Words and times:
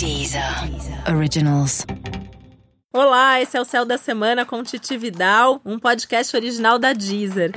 Deezer 0.00 0.42
Originals. 1.14 1.84
Olá, 2.90 3.38
esse 3.38 3.54
é 3.54 3.60
o 3.60 3.66
Céu 3.66 3.84
da 3.84 3.98
Semana 3.98 4.46
com 4.46 4.62
Titi 4.62 4.96
Vidal, 4.96 5.60
um 5.62 5.78
podcast 5.78 6.34
original 6.34 6.78
da 6.78 6.94
Deezer. 6.94 7.52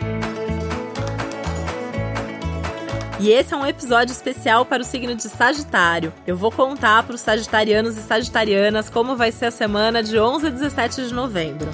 E 3.17 3.29
esse 3.29 3.53
é 3.53 3.57
um 3.57 3.65
episódio 3.65 4.11
especial 4.11 4.65
para 4.65 4.81
o 4.81 4.85
signo 4.85 5.15
de 5.15 5.29
Sagitário. 5.29 6.11
Eu 6.27 6.35
vou 6.35 6.51
contar 6.51 7.03
para 7.03 7.15
os 7.15 7.21
sagitarianos 7.21 7.95
e 7.95 8.01
sagitarianas 8.01 8.89
como 8.89 9.15
vai 9.15 9.31
ser 9.31 9.45
a 9.45 9.51
semana 9.51 10.03
de 10.03 10.19
11 10.19 10.47
a 10.47 10.49
17 10.49 11.07
de 11.07 11.13
novembro. 11.13 11.69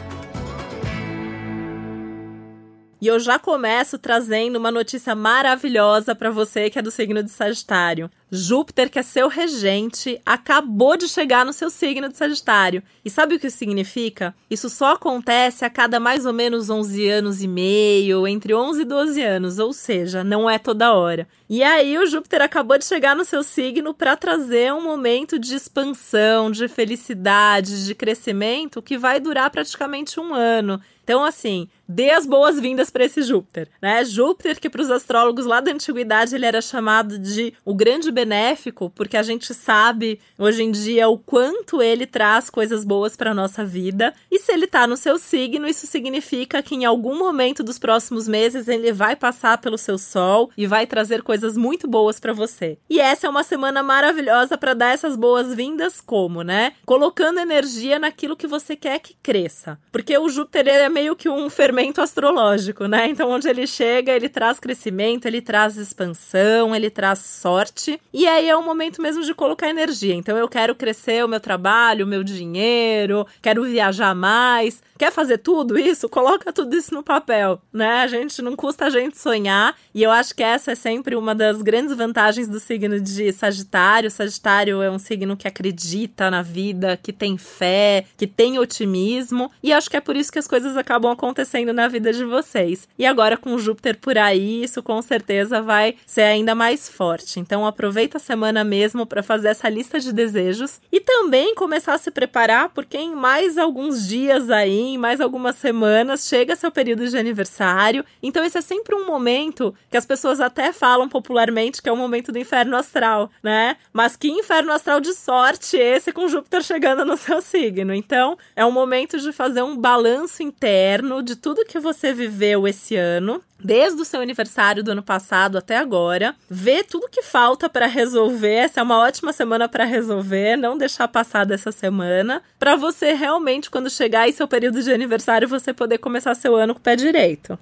E 3.01 3.07
eu 3.07 3.19
já 3.19 3.39
começo 3.39 3.97
trazendo 3.97 4.57
uma 4.57 4.69
notícia 4.69 5.15
maravilhosa 5.15 6.13
para 6.13 6.29
você 6.29 6.69
que 6.69 6.77
é 6.77 6.81
do 6.83 6.91
signo 6.91 7.23
de 7.23 7.31
Sagitário. 7.31 8.11
Júpiter, 8.31 8.89
que 8.89 8.99
é 8.99 9.03
seu 9.03 9.27
regente, 9.27 10.21
acabou 10.25 10.95
de 10.95 11.07
chegar 11.07 11.45
no 11.45 11.53
seu 11.53 11.69
signo 11.69 12.09
de 12.09 12.17
Sagitário. 12.17 12.83
E 13.03 13.09
sabe 13.09 13.35
o 13.35 13.39
que 13.39 13.47
isso 13.47 13.57
significa? 13.57 14.35
Isso 14.49 14.69
só 14.69 14.93
acontece 14.93 15.65
a 15.65 15.69
cada 15.69 15.99
mais 15.99 16.25
ou 16.25 16.33
menos 16.33 16.69
11 16.69 17.09
anos 17.09 17.41
e 17.41 17.47
meio, 17.47 18.27
entre 18.27 18.53
11 18.53 18.81
e 18.81 18.85
12 18.85 19.21
anos, 19.21 19.59
ou 19.59 19.73
seja, 19.73 20.23
não 20.23 20.49
é 20.49 20.59
toda 20.59 20.93
hora. 20.93 21.27
E 21.49 21.63
aí 21.63 21.97
o 21.97 22.05
Júpiter 22.05 22.41
acabou 22.41 22.77
de 22.77 22.85
chegar 22.85 23.15
no 23.15 23.25
seu 23.25 23.41
signo 23.41 23.93
para 23.93 24.15
trazer 24.15 24.71
um 24.71 24.83
momento 24.83 25.39
de 25.39 25.55
expansão, 25.55 26.51
de 26.51 26.67
felicidade, 26.67 27.85
de 27.85 27.95
crescimento 27.95 28.81
que 28.81 28.97
vai 28.97 29.19
durar 29.19 29.49
praticamente 29.49 30.19
um 30.19 30.33
ano. 30.33 30.79
Então, 31.09 31.23
assim, 31.25 31.67
dê 31.87 32.11
as 32.11 32.23
boas-vindas 32.23 32.91
para 32.91 33.03
esse 33.03 33.23
Júpiter, 33.23 33.67
né? 33.81 34.05
Júpiter, 34.05 34.59
que 34.59 34.69
para 34.69 34.83
os 34.83 34.91
astrólogos 34.91 35.43
lá 35.47 35.59
da 35.59 35.71
antiguidade 35.71 36.35
ele 36.35 36.45
era 36.45 36.61
chamado 36.61 37.17
de 37.17 37.51
o 37.65 37.73
grande 37.73 38.11
benéfico, 38.19 38.89
porque 38.89 39.15
a 39.15 39.23
gente 39.23 39.53
sabe 39.53 40.19
hoje 40.37 40.61
em 40.61 40.71
dia 40.71 41.07
o 41.07 41.17
quanto 41.17 41.81
ele 41.81 42.05
traz 42.05 42.49
coisas 42.49 42.83
boas 42.83 43.15
para 43.15 43.33
nossa 43.33 43.63
vida. 43.63 44.13
E 44.29 44.39
se 44.39 44.51
ele 44.51 44.67
tá 44.67 44.85
no 44.85 44.97
seu 44.97 45.17
signo, 45.17 45.65
isso 45.67 45.87
significa 45.87 46.61
que 46.61 46.75
em 46.75 46.83
algum 46.83 47.17
momento 47.17 47.63
dos 47.63 47.79
próximos 47.79 48.27
meses 48.27 48.67
ele 48.67 48.91
vai 48.91 49.15
passar 49.15 49.57
pelo 49.59 49.77
seu 49.77 49.97
sol 49.97 50.51
e 50.57 50.67
vai 50.67 50.85
trazer 50.85 51.23
coisas 51.23 51.55
muito 51.55 51.87
boas 51.87 52.19
para 52.19 52.33
você. 52.33 52.77
E 52.89 52.99
essa 52.99 53.25
é 53.25 53.29
uma 53.29 53.43
semana 53.43 53.81
maravilhosa 53.81 54.57
para 54.57 54.73
dar 54.73 54.93
essas 54.93 55.15
boas-vindas 55.15 56.01
como, 56.01 56.43
né? 56.43 56.73
Colocando 56.85 57.39
energia 57.39 57.99
naquilo 57.99 58.35
que 58.35 58.47
você 58.47 58.75
quer 58.75 58.99
que 58.99 59.15
cresça. 59.23 59.79
Porque 59.93 60.17
o 60.17 60.27
Júpiter 60.27 60.67
é 60.67 60.89
meio 60.89 61.15
que 61.15 61.29
um 61.29 61.49
fermento 61.49 62.01
astrológico, 62.01 62.85
né? 62.85 63.07
Então, 63.07 63.29
onde 63.29 63.47
ele 63.47 63.65
chega, 63.65 64.11
ele 64.11 64.27
traz 64.27 64.59
crescimento, 64.59 65.25
ele 65.25 65.41
traz 65.41 65.77
expansão, 65.77 66.75
ele 66.75 66.89
traz 66.89 67.19
sorte. 67.19 67.99
E 68.11 68.27
aí 68.27 68.49
é 68.49 68.55
o 68.55 68.63
momento 68.63 69.01
mesmo 69.01 69.23
de 69.23 69.33
colocar 69.33 69.69
energia. 69.69 70.15
Então, 70.15 70.37
eu 70.37 70.47
quero 70.47 70.73
crescer 70.73 71.23
o 71.23 71.27
meu 71.27 71.39
trabalho, 71.39 72.05
o 72.05 72.07
meu 72.09 72.23
dinheiro, 72.23 73.25
quero 73.41 73.63
viajar 73.63 74.15
mais. 74.15 74.81
Quer 74.99 75.13
fazer 75.13 75.37
tudo 75.37 75.79
isso? 75.79 76.09
Coloca 76.09 76.51
tudo 76.51 76.75
isso 76.75 76.93
no 76.93 77.01
papel, 77.01 77.61
né? 77.71 78.01
A 78.01 78.07
gente 78.07 78.41
não 78.41 78.53
custa 78.53 78.87
a 78.87 78.89
gente 78.89 79.17
sonhar. 79.17 79.73
E 79.95 80.03
eu 80.03 80.11
acho 80.11 80.35
que 80.35 80.43
essa 80.43 80.73
é 80.73 80.75
sempre 80.75 81.15
uma 81.15 81.33
das 81.33 81.61
grandes 81.61 81.95
vantagens 81.95 82.49
do 82.49 82.59
signo 82.59 82.99
de 82.99 83.31
Sagitário. 83.31 84.11
Sagitário 84.11 84.81
é 84.81 84.91
um 84.91 84.99
signo 84.99 85.37
que 85.37 85.47
acredita 85.47 86.29
na 86.29 86.41
vida, 86.41 86.99
que 87.01 87.13
tem 87.13 87.37
fé, 87.37 88.03
que 88.17 88.27
tem 88.27 88.59
otimismo. 88.59 89.49
E 89.63 89.71
acho 89.71 89.89
que 89.89 89.95
é 89.95 90.01
por 90.01 90.17
isso 90.17 90.33
que 90.33 90.39
as 90.39 90.49
coisas 90.49 90.75
acabam 90.75 91.13
acontecendo 91.13 91.71
na 91.71 91.87
vida 91.87 92.11
de 92.11 92.25
vocês. 92.25 92.85
E 92.97 93.05
agora 93.05 93.37
com 93.37 93.57
Júpiter 93.57 93.97
por 93.97 94.17
aí, 94.17 94.61
isso 94.61 94.83
com 94.83 95.01
certeza 95.01 95.61
vai 95.61 95.95
ser 96.05 96.23
ainda 96.23 96.53
mais 96.53 96.89
forte. 96.89 97.39
Então 97.39 97.65
aproveita 97.65 98.17
a 98.17 98.19
semana 98.19 98.65
mesmo 98.65 99.05
para 99.05 99.23
fazer 99.23 99.47
essa 99.47 99.69
lista 99.69 99.97
de 99.97 100.11
desejos 100.11 100.81
e 100.91 100.99
também 100.99 101.55
começar 101.55 101.93
a 101.93 101.97
se 101.97 102.11
preparar 102.11 102.67
porque 102.67 102.97
em 102.97 103.15
mais 103.15 103.57
alguns 103.57 104.05
dias 104.05 104.49
aí 104.49 104.88
em 104.93 104.97
mais 104.97 105.21
algumas 105.21 105.55
semanas 105.55 106.27
chega 106.27 106.55
seu 106.55 106.71
período 106.71 107.07
de 107.07 107.17
aniversário. 107.17 108.05
Então 108.21 108.43
esse 108.43 108.57
é 108.57 108.61
sempre 108.61 108.95
um 108.95 109.05
momento 109.05 109.73
que 109.89 109.97
as 109.97 110.05
pessoas 110.05 110.39
até 110.39 110.71
falam 110.71 111.07
popularmente 111.07 111.81
que 111.81 111.89
é 111.89 111.91
o 111.91 111.97
momento 111.97 112.31
do 112.31 112.39
inferno 112.39 112.75
astral, 112.75 113.31
né? 113.43 113.77
Mas 113.93 114.15
que 114.15 114.29
inferno 114.29 114.71
astral 114.71 114.99
de 114.99 115.13
sorte 115.13 115.77
esse 115.77 116.11
com 116.11 116.27
Júpiter 116.27 116.61
chegando 116.61 117.05
no 117.05 117.17
seu 117.17 117.41
signo. 117.41 117.93
Então 117.93 118.37
é 118.55 118.65
um 118.65 118.71
momento 118.71 119.19
de 119.19 119.31
fazer 119.31 119.61
um 119.61 119.77
balanço 119.77 120.43
interno 120.43 121.21
de 121.21 121.35
tudo 121.35 121.65
que 121.65 121.79
você 121.79 122.13
viveu 122.13 122.67
esse 122.67 122.95
ano 122.95 123.41
desde 123.63 124.01
o 124.01 124.05
seu 124.05 124.21
aniversário 124.21 124.83
do 124.83 124.91
ano 124.91 125.03
passado 125.03 125.57
até 125.57 125.77
agora, 125.77 126.35
ver 126.49 126.85
tudo 126.85 127.09
que 127.09 127.21
falta 127.21 127.69
para 127.69 127.85
resolver. 127.85 128.53
Essa 128.53 128.79
é 128.79 128.83
uma 128.83 128.99
ótima 128.99 129.33
semana 129.33 129.67
para 129.67 129.83
resolver, 129.83 130.55
não 130.55 130.77
deixar 130.77 131.07
passar 131.07 131.45
dessa 131.45 131.71
semana, 131.71 132.41
para 132.57 132.75
você 132.75 133.13
realmente 133.13 133.69
quando 133.69 133.89
chegar 133.89 134.27
em 134.27 134.31
seu 134.31 134.47
período 134.47 134.78
de 134.83 134.91
aniversário 134.91 135.47
você 135.47 135.73
poder 135.73 135.97
começar 135.97 136.33
seu 136.35 136.55
ano 136.55 136.73
com 136.73 136.79
o 136.79 136.83
pé 136.83 136.95
direito. 136.95 137.57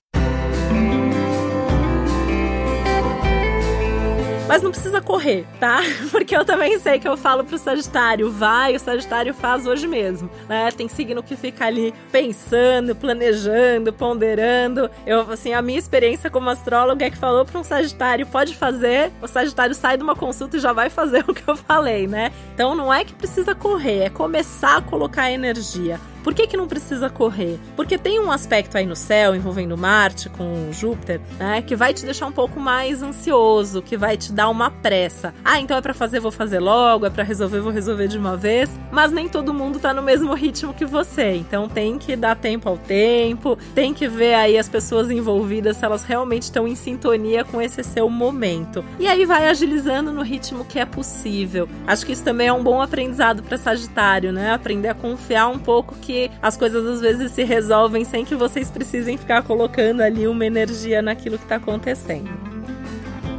Mas 4.48 4.64
não 4.64 4.72
precisa 4.72 5.02
correr, 5.02 5.46
tá? 5.60 5.82
Porque 6.10 6.36
eu 6.36 6.46
também 6.46 6.80
sei 6.80 7.00
que 7.00 7.08
eu 7.08 7.18
falo 7.18 7.44
pro 7.44 7.58
Sagitário, 7.58 8.32
vai, 8.32 8.76
o 8.76 8.80
Sagitário 8.80 9.34
faz 9.34 9.68
hoje 9.68 9.86
mesmo, 9.88 10.30
né? 10.48 10.72
Tem 10.72 10.88
signo 10.88 11.22
que 11.22 11.36
fica 11.36 11.66
ali 11.66 11.94
pensando, 12.12 12.96
planejando, 12.96 13.92
ponderando. 13.92 14.90
Eu, 15.06 15.30
assim, 15.30 15.54
a 15.54 15.62
minha 15.62 15.78
experiência 15.78 16.30
como 16.30 16.50
astróloga 16.50 17.06
é 17.06 17.10
que 17.10 17.18
falou 17.18 17.44
para 17.44 17.60
um 17.60 17.64
Sagitário, 17.64 18.26
pode 18.26 18.56
fazer, 18.56 19.12
o 19.22 19.28
Sagitário 19.28 19.76
sai 19.76 19.98
de 19.98 20.04
uma 20.04 20.16
consulta 20.16 20.56
e 20.56 20.62
já 20.62 20.72
vai 20.72 20.90
fazer 20.90 21.26
o 21.28 21.34
que 21.34 21.46
eu 21.46 21.58
falei, 21.58 22.08
né? 22.08 22.32
Então 22.54 22.74
não 22.74 22.94
é 22.94 23.04
que 23.04 23.14
precisa 23.14 23.54
correr, 23.54 24.04
é 24.06 24.10
começar 24.10 24.78
a 24.78 24.82
colocar 24.82 25.30
energia. 25.30 26.00
Por 26.28 26.34
que, 26.34 26.46
que 26.46 26.58
não 26.58 26.68
precisa 26.68 27.10
correr? 27.10 27.58
Porque 27.74 27.98
tem 27.98 28.20
um 28.20 28.30
aspecto 28.30 28.78
aí 28.78 28.86
no 28.86 28.98
céu 28.98 29.34
envolvendo 29.34 29.78
Marte 29.78 30.28
com 30.28 30.74
Júpiter, 30.74 31.22
né, 31.40 31.62
que 31.62 31.74
vai 31.74 31.94
te 31.94 32.04
deixar 32.04 32.26
um 32.28 32.34
pouco 32.34 32.60
mais 32.60 33.02
ansioso, 33.02 33.82
que 33.82 33.96
vai 33.96 34.18
te 34.18 34.34
dar 34.34 34.50
uma 34.50 34.70
pressa. 34.70 35.34
Ah, 35.42 35.62
então 35.62 35.78
é 35.78 35.82
para 35.82 35.94
fazer, 35.94 36.20
vou 36.20 36.30
fazer 36.30 36.60
logo, 36.60 37.06
é 37.06 37.10
para 37.10 37.24
resolver, 37.24 37.62
vou 37.62 37.72
resolver 37.72 38.10
de 38.10 38.18
uma 38.18 38.36
vez. 38.36 38.70
Mas 38.92 39.10
nem 39.10 39.30
todo 39.30 39.54
mundo 39.54 39.80
tá 39.80 39.94
no 39.94 40.02
mesmo 40.02 40.34
ritmo 40.34 40.74
que 40.74 40.84
você. 40.84 41.32
Então 41.32 41.70
tem 41.70 41.98
que 41.98 42.14
dar 42.18 42.36
tempo 42.36 42.68
ao 42.68 42.78
tempo, 42.78 43.58
tem 43.74 43.94
que 43.94 44.10
ver 44.10 44.34
aí 44.34 44.58
as 44.58 44.68
pessoas 44.68 45.10
envolvidas 45.10 45.78
se 45.78 45.86
elas 45.86 46.04
realmente 46.04 46.44
estão 46.44 46.68
em 46.68 46.76
sintonia 46.76 47.46
com 47.46 47.62
esse 47.62 47.82
seu 47.86 48.10
momento. 48.10 48.84
E 49.00 49.08
aí 49.08 49.26
vai 49.26 49.48
agilizando 49.48 50.12
no 50.12 50.24
ritmo 50.24 50.66
que 50.66 50.78
é 50.78 50.86
possível. 50.86 51.70
Acho 51.88 52.06
que 52.06 52.12
isso 52.12 52.24
também 52.26 52.48
é 52.48 52.54
um 52.54 52.62
bom 52.62 52.82
aprendizado 52.82 53.42
para 53.44 53.58
Sagitário, 53.58 54.34
né? 54.34 54.52
Aprender 54.52 54.90
a 54.90 54.94
confiar 54.94 55.48
um 55.48 55.58
pouco 55.58 55.96
que 55.96 56.17
as 56.42 56.56
coisas 56.58 56.86
às 56.86 57.02
vezes 57.02 57.32
se 57.32 57.44
resolvem 57.44 58.04
sem 58.04 58.26
que 58.26 58.36
vocês 58.36 58.70
precisem 58.70 59.18
ficar 59.18 59.44
colocando 59.44 60.02
ali 60.02 60.28
uma 60.28 60.46
energia 60.46 61.02
naquilo 61.02 61.38
que 61.38 61.46
está 61.46 61.56
acontecendo. 61.58 62.47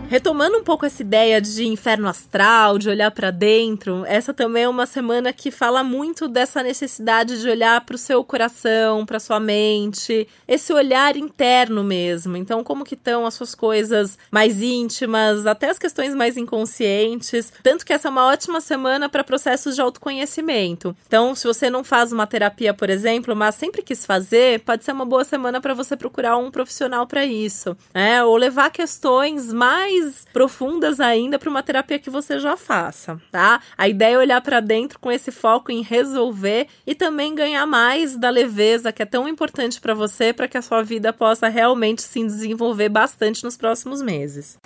Retomando 0.08 0.56
um 0.56 0.64
pouco 0.64 0.86
essa 0.86 1.02
ideia 1.02 1.38
de 1.38 1.66
inferno 1.66 2.08
astral, 2.08 2.78
de 2.78 2.88
olhar 2.88 3.10
para 3.10 3.30
dentro, 3.30 4.06
essa 4.06 4.32
também 4.32 4.62
é 4.62 4.68
uma 4.68 4.86
semana 4.86 5.34
que 5.34 5.50
fala 5.50 5.84
muito 5.84 6.26
dessa 6.26 6.62
necessidade 6.62 7.38
de 7.42 7.46
olhar 7.46 7.82
para 7.82 7.94
o 7.94 7.98
seu 7.98 8.24
coração, 8.24 9.04
para 9.04 9.20
sua 9.20 9.38
mente, 9.38 10.26
esse 10.48 10.72
olhar 10.72 11.14
interno 11.14 11.84
mesmo. 11.84 12.38
Então, 12.38 12.64
como 12.64 12.86
que 12.86 12.94
estão 12.94 13.26
as 13.26 13.34
suas 13.34 13.54
coisas 13.54 14.16
mais 14.30 14.62
íntimas, 14.62 15.44
até 15.44 15.68
as 15.68 15.78
questões 15.78 16.14
mais 16.14 16.38
inconscientes. 16.38 17.52
Tanto 17.62 17.84
que 17.84 17.92
essa 17.92 18.08
é 18.08 18.10
uma 18.10 18.28
ótima 18.28 18.62
semana 18.62 19.10
para 19.10 19.22
processos 19.22 19.74
de 19.74 19.82
autoconhecimento. 19.82 20.96
Então, 21.06 21.34
se 21.34 21.46
você 21.46 21.68
não 21.68 21.84
faz 21.84 22.12
uma 22.12 22.26
terapia, 22.26 22.72
por 22.72 22.88
exemplo, 22.88 23.36
mas 23.36 23.56
sempre 23.56 23.82
quis 23.82 24.06
fazer, 24.06 24.60
pode 24.60 24.84
ser 24.84 24.92
uma 24.92 25.04
boa 25.04 25.22
semana 25.22 25.60
para 25.60 25.74
você 25.74 25.94
procurar 25.98 26.38
um 26.38 26.50
profissional 26.50 27.06
para 27.06 27.26
isso, 27.26 27.76
né? 27.92 28.24
Ou 28.24 28.34
levar 28.38 28.70
questões 28.70 29.52
mais 29.52 29.97
mais 29.98 30.24
profundas 30.32 31.00
ainda 31.00 31.38
para 31.38 31.50
uma 31.50 31.62
terapia 31.62 31.98
que 31.98 32.10
você 32.10 32.38
já 32.38 32.56
faça, 32.56 33.20
tá? 33.30 33.60
A 33.76 33.88
ideia 33.88 34.14
é 34.14 34.18
olhar 34.18 34.40
para 34.40 34.60
dentro 34.60 34.98
com 34.98 35.10
esse 35.10 35.30
foco 35.30 35.70
em 35.70 35.82
resolver 35.82 36.66
e 36.86 36.94
também 36.94 37.34
ganhar 37.34 37.66
mais 37.66 38.16
da 38.16 38.30
leveza 38.30 38.92
que 38.92 39.02
é 39.02 39.06
tão 39.06 39.28
importante 39.28 39.80
para 39.80 39.94
você 39.94 40.32
para 40.32 40.48
que 40.48 40.58
a 40.58 40.62
sua 40.62 40.82
vida 40.82 41.12
possa 41.12 41.48
realmente 41.48 42.02
se 42.02 42.22
desenvolver 42.24 42.88
bastante 42.88 43.44
nos 43.44 43.56
próximos 43.56 44.00
meses. 44.02 44.58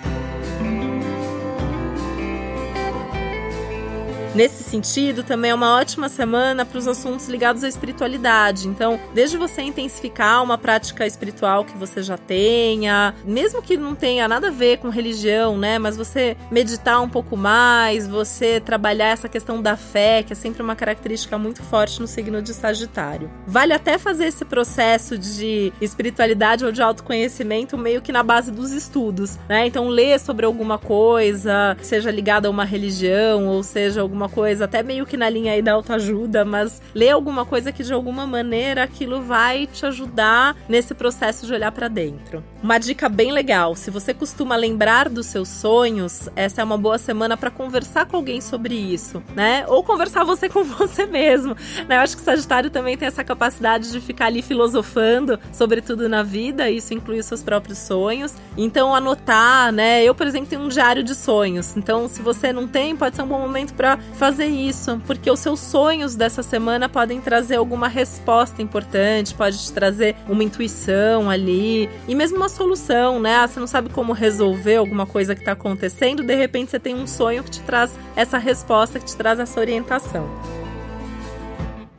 Nesse 4.35 4.65
sentido, 4.65 5.23
também 5.23 5.51
é 5.51 5.55
uma 5.55 5.77
ótima 5.77 6.09
semana 6.09 6.65
para 6.65 6.79
os 6.79 6.89
assuntos 6.89 7.29
ligados 7.29 7.63
à 7.63 7.69
espiritualidade. 7.69 8.67
Então, 8.67 8.99
desde 9.13 9.37
você 9.37 9.61
intensificar 9.61 10.43
uma 10.43 10.57
prática 10.57 11.07
espiritual 11.07 11.67
que 11.67 11.77
você 11.77 12.03
já 12.03 12.17
tenha, 12.17 13.15
mesmo 13.27 13.61
que 13.61 13.77
não 13.77 13.95
tenha 13.95 14.27
nada 14.27 14.49
a 14.49 14.51
ver 14.51 14.79
com 14.79 14.89
religião, 14.89 15.59
né? 15.59 15.79
Mas 15.79 15.99
você 15.99 16.35
meditar 16.51 17.03
um 17.03 17.11
pouco 17.11 17.37
mais, 17.37 18.09
você 18.09 18.59
trabalhar 18.59 19.09
essa 19.09 19.29
questão 19.29 19.61
da 19.61 19.77
fé, 19.77 20.23
que 20.23 20.33
é 20.33 20.37
sempre 20.37 20.63
uma 20.63 20.75
característica 20.75 21.37
muito 21.37 21.63
forte 21.63 22.01
no 22.01 22.07
signo 22.07 22.41
de 22.41 22.55
Sagitário. 22.55 23.31
Vale 23.47 23.75
até 23.75 23.99
fazer 23.99 24.29
esse 24.29 24.47
processo 24.47 25.19
de 25.19 25.75
espiritualidade 25.79 26.65
ou 26.65 26.73
de 26.73 26.81
autoconhecimento 26.81 27.77
meio 27.77 28.01
que 28.01 28.11
na 28.11 28.23
base 28.23 28.51
dos 28.51 28.73
estudos, 28.73 29.39
né? 29.47 29.67
Então, 29.67 29.89
ler 29.89 30.19
sobre 30.19 30.47
alguma 30.47 30.79
coisa, 30.79 31.77
seja 31.83 32.11
ligada 32.11 32.49
a 32.49 32.51
uma 32.51 32.65
religião 32.65 33.47
ou 33.47 33.63
seja 33.63 34.01
alguma 34.01 34.22
alguma 34.23 34.29
coisa, 34.29 34.65
até 34.65 34.83
meio 34.83 35.05
que 35.05 35.17
na 35.17 35.29
linha 35.29 35.53
aí 35.53 35.63
da 35.63 35.73
autoajuda, 35.73 36.45
mas 36.45 36.81
lê 36.95 37.11
alguma 37.11 37.45
coisa 37.45 37.73
que 37.73 37.83
de 37.83 37.93
alguma 37.93 38.27
maneira 38.27 38.85
aquilo 38.85 39.23
vai 39.23 39.67
te 39.67 39.85
ajudar 39.87 40.57
nesse 40.69 40.95
processo 40.95 41.47
de 41.47 41.53
olhar 41.53 41.73
para 41.73 41.89
dentro. 41.89 42.43
Uma 42.63 42.79
dica 42.79 43.09
bem 43.09 43.33
legal, 43.33 43.75
se 43.75 43.91
você 43.91 44.15
costuma 44.15 44.55
lembrar 44.55 45.09
dos 45.09 45.27
seus 45.27 45.49
sonhos, 45.49 46.29
essa 46.37 46.61
é 46.61 46.65
uma 46.65 46.79
boa 46.79 46.99
semana 46.99 47.37
para 47.37 47.51
conversar 47.51 48.07
com 48.07 48.17
alguém 48.17 48.41
sobre 48.41 48.75
isso, 48.75 49.23
né? 49.35 49.65
Ou 49.67 49.83
conversar 49.83 50.25
você 50.25 50.49
com 50.49 50.63
você 50.65 51.05
mesmo, 51.07 51.57
né? 51.89 51.97
Eu 51.97 52.01
acho 52.01 52.17
que 52.17 52.23
Sagitário 52.23 52.71
também 52.71 52.97
tem 52.97 53.09
essa 53.09 53.25
capacidade 53.25 53.91
de 53.91 54.01
ficar 54.01 54.27
ali 54.27 54.43
filosofando 54.43 55.39
sobre 55.53 55.81
tudo 55.81 56.09
na 56.09 56.23
vida, 56.23 56.71
isso 56.71 56.95
inclui 56.95 57.19
os 57.19 57.27
seus 57.27 57.43
próprios 57.43 57.79
sonhos. 57.79 58.35
Então 58.57 58.95
anotar, 58.95 59.73
né? 59.73 60.05
Eu, 60.05 60.15
por 60.15 60.27
exemplo, 60.27 60.47
tenho 60.47 60.63
um 60.63 60.69
diário 60.69 61.03
de 61.03 61.15
sonhos. 61.15 61.77
Então, 61.77 62.07
se 62.09 62.23
você 62.23 62.53
não 62.53 62.69
tem, 62.69 62.95
pode 62.95 63.17
ser 63.17 63.23
um 63.23 63.27
bom 63.27 63.41
momento 63.41 63.73
para 63.75 63.99
fazer 64.15 64.47
isso, 64.47 65.01
porque 65.07 65.31
os 65.31 65.41
seus 65.41 65.61
sonhos 65.61 66.15
dessa 66.15 66.43
semana 66.43 66.89
podem 66.89 67.21
trazer 67.21 67.57
alguma 67.57 67.89
resposta 67.89 68.63
importante, 68.63 69.35
pode 69.35 69.59
te 69.59 69.73
trazer 69.73 70.17
uma 70.29 70.45
intuição 70.45 71.29
ali 71.29 71.89
e 72.07 72.15
mesmo 72.15 72.37
uma 72.37 72.49
solução, 72.49 73.21
né? 73.21 73.37
Ah, 73.37 73.49
você 73.49 73.59
não 73.59 73.67
sabe 73.67 73.89
como 73.91 74.13
resolver 74.13 74.77
alguma 74.77 75.07
coisa 75.07 75.35
que 75.35 75.41
está 75.41 75.53
acontecendo, 75.53 76.23
de 76.23 76.35
repente 76.35 76.71
você 76.71 76.79
tem 76.79 76.95
um 76.95 77.07
sonho 77.07 77.43
que 77.43 77.51
te 77.51 77.61
traz 77.61 77.99
essa 78.15 78.39
resposta, 78.39 78.99
que 78.99 79.07
te 79.07 79.17
traz 79.17 79.39
essa 79.39 79.59
orientação. 79.59 80.62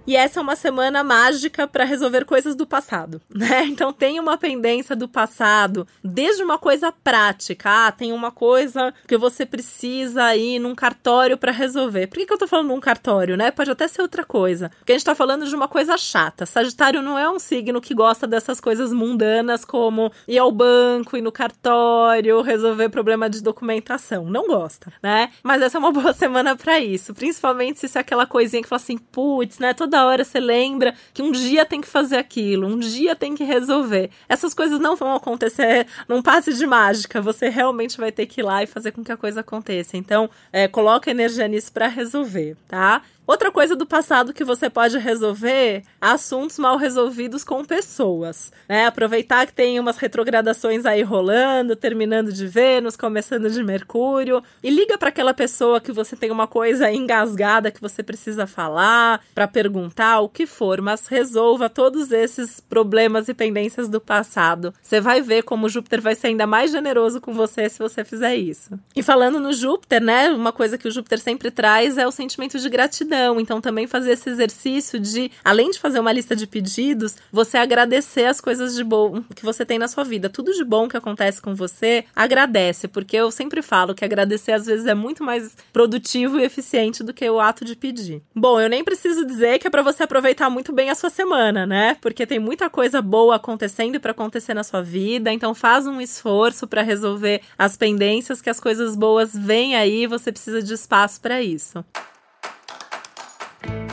E 0.05 0.17
essa 0.17 0.39
é 0.39 0.43
uma 0.43 0.55
semana 0.55 1.01
mágica 1.03 1.65
para 1.65 1.85
resolver 1.85 2.25
coisas 2.25 2.55
do 2.55 2.67
passado, 2.67 3.21
né? 3.33 3.65
Então 3.65 3.93
tem 3.93 4.19
uma 4.19 4.37
pendência 4.37 4.95
do 4.95 5.07
passado, 5.07 5.87
desde 6.03 6.43
uma 6.43 6.57
coisa 6.57 6.91
prática, 6.91 7.87
ah, 7.87 7.91
tem 7.91 8.11
uma 8.11 8.29
coisa 8.29 8.93
que 9.07 9.17
você 9.17 9.45
precisa 9.45 10.35
ir 10.35 10.59
num 10.59 10.75
cartório 10.75 11.37
para 11.37 11.51
resolver. 11.51 12.07
Por 12.07 12.17
que, 12.17 12.25
que 12.25 12.33
eu 12.33 12.37
tô 12.37 12.47
falando 12.47 12.67
num 12.67 12.81
cartório, 12.81 13.37
né? 13.37 13.49
Pode 13.49 13.71
até 13.71 13.87
ser 13.87 14.01
outra 14.01 14.25
coisa. 14.25 14.69
Porque 14.79 14.91
a 14.91 14.95
gente 14.95 15.05
tá 15.05 15.15
falando 15.15 15.45
de 15.45 15.55
uma 15.55 15.67
coisa 15.67 15.97
chata. 15.97 16.45
Sagitário 16.45 17.01
não 17.01 17.17
é 17.17 17.29
um 17.29 17.39
signo 17.39 17.79
que 17.79 17.93
gosta 17.93 18.27
dessas 18.27 18.59
coisas 18.59 18.91
mundanas 18.91 19.63
como 19.63 20.11
ir 20.27 20.37
ao 20.37 20.51
banco, 20.51 21.15
ir 21.15 21.21
no 21.21 21.31
cartório, 21.31 22.41
resolver 22.41 22.89
problema 22.89 23.29
de 23.29 23.41
documentação. 23.41 24.25
Não 24.25 24.47
gosta, 24.47 24.91
né? 25.01 25.31
Mas 25.41 25.61
essa 25.61 25.77
é 25.77 25.79
uma 25.79 25.91
boa 25.91 26.11
semana 26.13 26.55
para 26.55 26.79
isso, 26.79 27.13
principalmente 27.13 27.79
se 27.79 27.85
isso 27.85 27.97
é 27.97 28.01
aquela 28.01 28.25
coisinha 28.25 28.61
que 28.61 28.69
fala 28.69 28.81
assim, 28.81 28.97
putz, 28.97 29.59
né? 29.59 29.73
Todo 29.73 29.92
toda 29.93 30.05
hora 30.05 30.23
você 30.23 30.39
lembra 30.39 30.95
que 31.13 31.21
um 31.21 31.31
dia 31.31 31.63
tem 31.65 31.79
que 31.79 31.87
fazer 31.87 32.17
aquilo, 32.17 32.65
um 32.65 32.79
dia 32.79 33.15
tem 33.15 33.35
que 33.35 33.43
resolver. 33.43 34.09
Essas 34.27 34.51
coisas 34.51 34.79
não 34.79 34.95
vão 34.95 35.13
acontecer 35.13 35.85
num 36.07 36.19
passe 36.19 36.51
de 36.51 36.65
mágica. 36.65 37.21
Você 37.21 37.47
realmente 37.47 37.97
vai 37.97 38.11
ter 38.11 38.25
que 38.25 38.41
ir 38.41 38.43
lá 38.43 38.63
e 38.63 38.67
fazer 38.67 38.91
com 38.91 39.03
que 39.03 39.11
a 39.11 39.17
coisa 39.17 39.41
aconteça. 39.41 39.95
Então, 39.95 40.29
é, 40.51 40.67
coloca 40.67 41.11
energia 41.11 41.47
nisso 41.47 41.71
para 41.71 41.87
resolver, 41.87 42.57
tá? 42.67 43.03
Outra 43.25 43.49
coisa 43.53 43.73
do 43.73 43.85
passado 43.85 44.33
que 44.33 44.43
você 44.43 44.69
pode 44.69 44.97
resolver, 44.97 45.83
assuntos 46.01 46.59
mal 46.59 46.75
resolvidos 46.75 47.41
com 47.45 47.63
pessoas, 47.63 48.51
né? 48.67 48.85
Aproveitar 48.85 49.45
que 49.47 49.53
tem 49.53 49.79
umas 49.79 49.97
retrogradações 49.97 50.85
aí 50.85 51.03
rolando, 51.03 51.73
terminando 51.73 52.33
de 52.33 52.45
Vênus, 52.45 52.97
começando 52.97 53.49
de 53.49 53.63
Mercúrio, 53.63 54.43
e 54.61 54.69
liga 54.69 54.97
para 54.97 55.07
aquela 55.07 55.33
pessoa 55.33 55.79
que 55.79 55.93
você 55.93 56.17
tem 56.17 56.31
uma 56.31 56.47
coisa 56.47 56.91
engasgada 56.91 57.71
que 57.71 57.79
você 57.79 58.03
precisa 58.03 58.45
falar, 58.45 59.21
para 59.33 59.47
perguntar 59.47 59.82
o 60.21 60.29
que 60.29 60.45
for, 60.45 60.81
mas 60.81 61.07
resolva 61.07 61.69
todos 61.69 62.11
esses 62.11 62.59
problemas 62.59 63.27
e 63.27 63.33
pendências 63.33 63.89
do 63.89 63.99
passado. 63.99 64.73
Você 64.81 64.99
vai 65.01 65.21
ver 65.21 65.43
como 65.43 65.69
Júpiter 65.69 66.01
vai 66.01 66.15
ser 66.15 66.27
ainda 66.27 66.45
mais 66.45 66.71
generoso 66.71 67.19
com 67.19 67.33
você 67.33 67.69
se 67.69 67.79
você 67.79 68.03
fizer 68.03 68.35
isso. 68.35 68.77
E 68.95 69.01
falando 69.01 69.39
no 69.39 69.53
Júpiter, 69.53 70.01
né? 70.01 70.29
Uma 70.29 70.51
coisa 70.51 70.77
que 70.77 70.87
o 70.87 70.91
Júpiter 70.91 71.19
sempre 71.19 71.51
traz 71.51 71.97
é 71.97 72.07
o 72.07 72.11
sentimento 72.11 72.59
de 72.59 72.69
gratidão. 72.69 73.39
Então, 73.39 73.61
também 73.61 73.87
fazer 73.87 74.11
esse 74.11 74.29
exercício 74.29 74.99
de, 74.99 75.31
além 75.43 75.71
de 75.71 75.79
fazer 75.79 75.99
uma 75.99 76.11
lista 76.11 76.35
de 76.35 76.47
pedidos, 76.47 77.15
você 77.31 77.57
agradecer 77.57 78.25
as 78.25 78.39
coisas 78.39 78.75
de 78.75 78.83
bom 78.83 79.23
que 79.35 79.43
você 79.43 79.65
tem 79.65 79.79
na 79.79 79.87
sua 79.87 80.03
vida. 80.03 80.29
Tudo 80.29 80.53
de 80.53 80.63
bom 80.63 80.87
que 80.87 80.97
acontece 80.97 81.41
com 81.41 81.55
você, 81.55 82.05
agradece, 82.15 82.87
porque 82.87 83.17
eu 83.17 83.31
sempre 83.31 83.61
falo 83.61 83.95
que 83.95 84.05
agradecer 84.05 84.51
às 84.51 84.65
vezes 84.65 84.85
é 84.85 84.93
muito 84.93 85.23
mais 85.23 85.55
produtivo 85.71 86.39
e 86.39 86.43
eficiente 86.43 87.03
do 87.03 87.13
que 87.13 87.29
o 87.29 87.39
ato 87.39 87.65
de 87.65 87.75
pedir. 87.75 88.21
Bom, 88.35 88.59
eu 88.59 88.69
nem 88.69 88.83
preciso 88.83 89.25
dizer 89.25 89.59
que 89.59 89.67
é 89.67 89.69
para 89.73 89.81
você 89.81 90.03
aproveitar 90.03 90.51
muito 90.51 90.71
bem 90.71 90.91
a 90.91 90.95
sua 90.95 91.09
semana, 91.09 91.65
né? 91.65 91.97
Porque 91.99 92.27
tem 92.27 92.37
muita 92.37 92.69
coisa 92.69 93.01
boa 93.01 93.37
acontecendo 93.37 93.99
para 93.99 94.11
acontecer 94.11 94.53
na 94.53 94.63
sua 94.63 94.83
vida, 94.83 95.33
então 95.33 95.55
faz 95.55 95.87
um 95.87 95.99
esforço 95.99 96.67
para 96.67 96.83
resolver 96.83 97.41
as 97.57 97.75
pendências 97.75 98.39
que 98.39 98.51
as 98.51 98.59
coisas 98.59 98.95
boas 98.95 99.35
vêm 99.35 99.75
aí, 99.75 100.05
você 100.05 100.31
precisa 100.31 100.61
de 100.61 100.75
espaço 100.75 101.19
para 101.19 101.41
isso. 101.41 101.83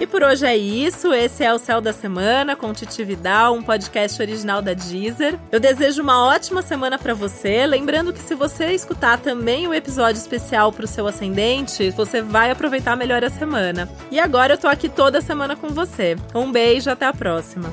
E 0.00 0.06
por 0.06 0.23
hoje 0.23 0.47
é 0.47 0.56
isso. 0.56 1.12
Esse 1.12 1.44
é 1.44 1.52
o 1.52 1.58
Céu 1.58 1.79
da 1.79 1.93
Semana 1.93 2.56
com 2.56 2.73
Titi 2.73 3.05
Vidal, 3.05 3.55
um 3.55 3.62
podcast 3.62 4.20
original 4.23 4.62
da 4.62 4.73
Deezer. 4.73 5.38
Eu 5.52 5.61
desejo 5.61 6.02
uma 6.02 6.25
ótima 6.25 6.62
semana 6.62 6.99
para 6.99 7.12
você. 7.12 7.67
Lembrando 7.67 8.11
que 8.11 8.19
se 8.19 8.35
você 8.35 8.73
escutar 8.73 9.19
também 9.19 9.69
o 9.69 9.75
episódio 9.75 10.19
especial 10.19 10.73
para 10.73 10.87
o 10.87 10.88
seu 10.88 11.06
ascendente, 11.06 11.91
você 11.91 12.23
vai 12.23 12.50
aproveitar 12.50 12.97
melhor 12.97 13.23
a 13.23 13.29
semana. 13.29 13.91
E 14.11 14.19
agora 14.19 14.55
eu 14.55 14.58
tô 14.58 14.69
aqui 14.69 14.88
toda 14.88 15.20
semana 15.20 15.55
com 15.55 15.69
você. 15.69 16.17
Um 16.35 16.50
beijo, 16.50 16.88
até 16.88 17.05
a 17.05 17.12
próxima. 17.12 17.70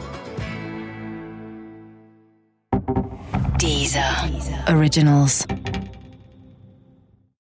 Deezer. 3.58 4.04
Deezer. 4.30 4.76
Originals. 4.76 5.48